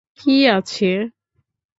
কী 0.19 0.35
আছে? 0.49 0.89